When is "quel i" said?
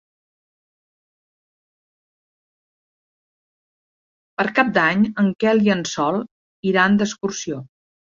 5.45-5.71